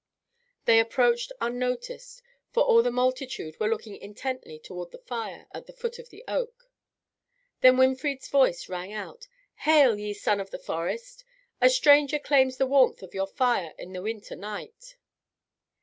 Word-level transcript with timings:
They 0.65 0.79
approached 0.79 1.31
unnoticed, 1.39 2.23
for 2.49 2.63
all 2.63 2.81
the 2.81 2.89
multitude 2.89 3.59
were 3.59 3.67
looking 3.67 3.95
intently 3.95 4.57
toward 4.57 4.89
the 4.89 4.97
fire 4.97 5.45
at 5.53 5.67
the 5.67 5.73
foot 5.73 5.99
of 5.99 6.09
the 6.09 6.23
oak. 6.27 6.71
Then 7.59 7.77
Winfried's 7.77 8.27
voice 8.27 8.67
rang 8.67 8.91
out, 8.91 9.27
"Hail, 9.57 9.99
ye 9.99 10.15
sons 10.15 10.41
of 10.41 10.49
the 10.49 10.57
forest! 10.57 11.23
A 11.61 11.69
stranger 11.69 12.17
claims 12.17 12.57
the 12.57 12.65
warmth 12.65 13.03
of 13.03 13.13
your 13.13 13.27
fire 13.27 13.75
in 13.77 13.93
the 13.93 14.01
winter 14.01 14.35
night." 14.35 14.95